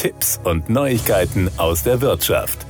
Tipps 0.00 0.40
und 0.44 0.70
Neuigkeiten 0.70 1.50
aus 1.58 1.82
der 1.82 2.00
Wirtschaft. 2.00 2.64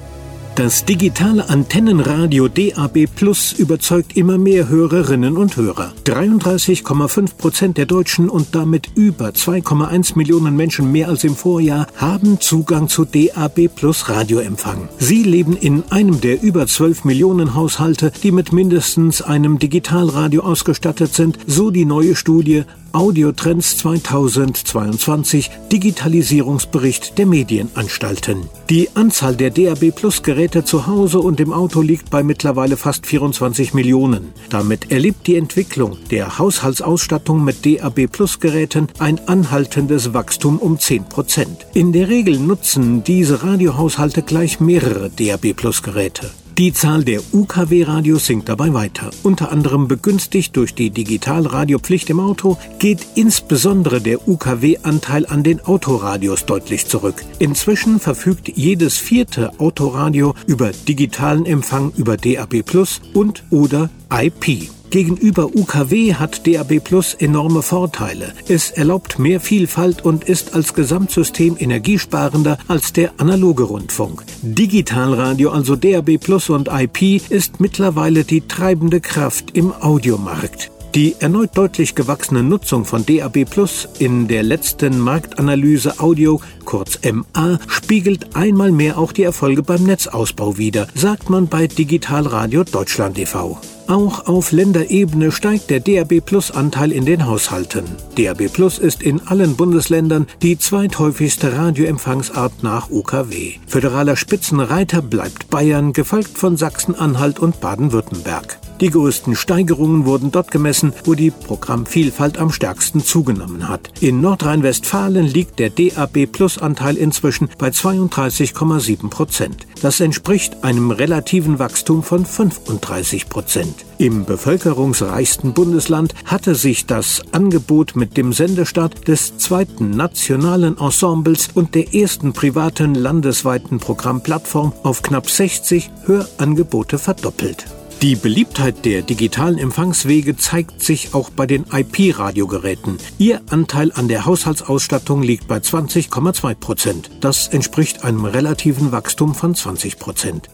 Das 0.56 0.84
digitale 0.84 1.48
Antennenradio 1.48 2.48
DAB 2.48 3.06
Plus 3.14 3.52
überzeugt 3.52 4.16
immer 4.16 4.36
mehr 4.36 4.68
Hörerinnen 4.68 5.36
und 5.36 5.56
Hörer. 5.56 5.92
33,5 6.06 7.36
Prozent 7.36 7.78
der 7.78 7.86
Deutschen 7.86 8.28
und 8.28 8.56
damit 8.56 8.90
über 8.96 9.28
2,1 9.28 10.18
Millionen 10.18 10.56
Menschen 10.56 10.90
mehr 10.90 11.06
als 11.06 11.22
im 11.22 11.36
Vorjahr 11.36 11.86
haben 11.94 12.40
Zugang 12.40 12.88
zu 12.88 13.04
DAB 13.04 13.68
Plus 13.68 14.08
Radioempfang. 14.08 14.88
Sie 14.98 15.22
leben 15.22 15.56
in 15.56 15.84
einem 15.90 16.20
der 16.20 16.42
über 16.42 16.66
12 16.66 17.04
Millionen 17.04 17.54
Haushalte, 17.54 18.10
die 18.24 18.32
mit 18.32 18.52
mindestens 18.52 19.22
einem 19.22 19.60
Digitalradio 19.60 20.42
ausgestattet 20.42 21.14
sind, 21.14 21.38
so 21.46 21.70
die 21.70 21.84
neue 21.84 22.16
Studie 22.16 22.64
Audiotrends 22.92 23.78
2022 23.78 25.50
Digitalisierungsbericht 25.70 27.18
der 27.18 27.26
Medienanstalten. 27.26 28.48
Die 28.68 28.88
Anzahl 28.94 29.36
der 29.36 29.50
DAB 29.50 29.90
Plus 29.94 30.22
Geräte 30.22 30.64
zu 30.64 30.86
Hause 30.86 31.20
und 31.20 31.40
im 31.40 31.52
Auto 31.52 31.82
liegt 31.82 32.10
bei 32.10 32.22
mittlerweile 32.22 32.76
fast 32.76 33.06
24 33.06 33.74
Millionen. 33.74 34.32
Damit 34.48 34.90
erlebt 34.90 35.26
die 35.26 35.36
Entwicklung 35.36 35.98
der 36.10 36.38
Haushaltsausstattung 36.38 37.44
mit 37.44 37.64
DAB 37.64 38.06
Plus 38.06 38.40
Geräten 38.40 38.88
ein 38.98 39.20
anhaltendes 39.28 40.12
Wachstum 40.12 40.58
um 40.58 40.78
10 40.78 41.04
Prozent. 41.04 41.66
In 41.74 41.92
der 41.92 42.08
Regel 42.08 42.38
nutzen 42.38 43.04
diese 43.04 43.42
Radiohaushalte 43.42 44.22
gleich 44.22 44.60
mehrere 44.60 45.10
DAB 45.10 45.54
Plus 45.54 45.82
Geräte. 45.82 46.30
Die 46.60 46.74
Zahl 46.74 47.04
der 47.04 47.22
UKW-Radios 47.32 48.26
sinkt 48.26 48.50
dabei 48.50 48.74
weiter. 48.74 49.08
Unter 49.22 49.50
anderem 49.50 49.88
begünstigt 49.88 50.54
durch 50.58 50.74
die 50.74 50.90
Digitalradiopflicht 50.90 52.10
im 52.10 52.20
Auto 52.20 52.58
geht 52.78 53.06
insbesondere 53.14 54.02
der 54.02 54.28
UKW-Anteil 54.28 55.24
an 55.24 55.42
den 55.42 55.64
Autoradios 55.64 56.44
deutlich 56.44 56.84
zurück. 56.84 57.24
Inzwischen 57.38 57.98
verfügt 57.98 58.58
jedes 58.58 58.98
vierte 58.98 59.58
Autoradio 59.58 60.34
über 60.46 60.72
digitalen 60.86 61.46
Empfang 61.46 61.92
über 61.96 62.18
DAB 62.18 62.62
Plus 62.62 63.00
und 63.14 63.42
oder 63.48 63.88
IP. 64.12 64.68
Gegenüber 64.90 65.54
UKW 65.54 66.14
hat 66.14 66.48
DAB 66.48 66.80
Plus 66.80 67.14
enorme 67.14 67.62
Vorteile. 67.62 68.34
Es 68.48 68.72
erlaubt 68.72 69.20
mehr 69.20 69.38
Vielfalt 69.38 70.04
und 70.04 70.24
ist 70.24 70.54
als 70.54 70.74
Gesamtsystem 70.74 71.56
energiesparender 71.56 72.58
als 72.66 72.92
der 72.92 73.12
analoge 73.18 73.62
Rundfunk. 73.62 74.24
Digitalradio, 74.42 75.50
also 75.50 75.76
DAB 75.76 76.18
Plus 76.18 76.50
und 76.50 76.68
IP, 76.68 77.30
ist 77.30 77.60
mittlerweile 77.60 78.24
die 78.24 78.40
treibende 78.40 79.00
Kraft 79.00 79.56
im 79.56 79.72
Audiomarkt. 79.72 80.72
Die 80.96 81.14
erneut 81.20 81.56
deutlich 81.56 81.94
gewachsene 81.94 82.42
Nutzung 82.42 82.84
von 82.84 83.06
DAB 83.06 83.44
Plus 83.48 83.88
in 84.00 84.26
der 84.26 84.42
letzten 84.42 84.98
Marktanalyse 84.98 86.00
Audio, 86.00 86.40
kurz 86.64 86.98
MA, 87.04 87.60
spiegelt 87.68 88.34
einmal 88.34 88.72
mehr 88.72 88.98
auch 88.98 89.12
die 89.12 89.22
Erfolge 89.22 89.62
beim 89.62 89.84
Netzausbau 89.84 90.58
wider, 90.58 90.88
sagt 90.96 91.30
man 91.30 91.46
bei 91.46 91.68
Digitalradio 91.68 92.64
Deutschland 92.64 93.20
e.V. 93.20 93.60
Auch 93.90 94.28
auf 94.28 94.52
Länderebene 94.52 95.32
steigt 95.32 95.68
der 95.68 95.80
DAB 95.80 96.20
Plus 96.20 96.52
Anteil 96.52 96.92
in 96.92 97.04
den 97.04 97.26
Haushalten. 97.26 97.82
DAB 98.16 98.46
Plus 98.46 98.78
ist 98.78 99.02
in 99.02 99.20
allen 99.26 99.56
Bundesländern 99.56 100.28
die 100.42 100.56
zweithäufigste 100.56 101.56
Radioempfangsart 101.56 102.62
nach 102.62 102.88
UKW. 102.88 103.54
Föderaler 103.66 104.14
Spitzenreiter 104.14 105.02
bleibt 105.02 105.50
Bayern, 105.50 105.92
gefolgt 105.92 106.38
von 106.38 106.56
Sachsen-Anhalt 106.56 107.40
und 107.40 107.60
Baden-Württemberg. 107.60 108.60
Die 108.80 108.88
größten 108.88 109.36
Steigerungen 109.36 110.06
wurden 110.06 110.30
dort 110.30 110.50
gemessen, 110.50 110.94
wo 111.04 111.14
die 111.14 111.30
Programmvielfalt 111.30 112.38
am 112.38 112.50
stärksten 112.50 113.04
zugenommen 113.04 113.68
hat. 113.68 113.90
In 114.00 114.22
Nordrhein-Westfalen 114.22 115.26
liegt 115.26 115.58
der 115.58 115.68
DAB 115.68 116.26
Plus 116.26 116.56
Anteil 116.56 116.96
inzwischen 116.96 117.50
bei 117.58 117.68
32,7 117.68 119.10
Prozent. 119.10 119.66
Das 119.82 120.00
entspricht 120.00 120.64
einem 120.64 120.90
relativen 120.90 121.58
Wachstum 121.58 122.02
von 122.02 122.24
35 122.24 123.28
Prozent. 123.28 123.84
Im 123.98 124.24
bevölkerungsreichsten 124.24 125.52
Bundesland 125.52 126.14
hatte 126.24 126.54
sich 126.54 126.86
das 126.86 127.20
Angebot 127.32 127.96
mit 127.96 128.16
dem 128.16 128.32
Sendestart 128.32 129.08
des 129.08 129.36
zweiten 129.36 129.90
nationalen 129.90 130.78
Ensembles 130.78 131.48
und 131.52 131.74
der 131.74 131.94
ersten 131.94 132.32
privaten 132.32 132.94
landesweiten 132.94 133.78
Programmplattform 133.78 134.72
auf 134.82 135.02
knapp 135.02 135.28
60 135.28 135.90
Hörangebote 136.06 136.98
verdoppelt. 136.98 137.66
Die 138.02 138.16
Beliebtheit 138.16 138.86
der 138.86 139.02
digitalen 139.02 139.58
Empfangswege 139.58 140.34
zeigt 140.34 140.82
sich 140.82 141.12
auch 141.12 141.28
bei 141.28 141.44
den 141.46 141.66
IP-Radiogeräten. 141.70 142.96
Ihr 143.18 143.42
Anteil 143.50 143.92
an 143.92 144.08
der 144.08 144.24
Haushaltsausstattung 144.24 145.22
liegt 145.22 145.48
bei 145.48 145.58
20,2 145.58 146.54
Prozent. 146.54 147.10
Das 147.20 147.48
entspricht 147.48 148.02
einem 148.02 148.24
relativen 148.24 148.90
Wachstum 148.90 149.34
von 149.34 149.54
20 149.54 149.98
Prozent. 149.98 150.48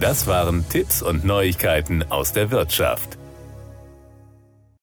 Das 0.00 0.26
waren 0.26 0.68
Tipps 0.68 1.02
und 1.02 1.24
Neuigkeiten 1.24 2.02
aus 2.10 2.32
der 2.32 2.50
Wirtschaft. 2.50 3.17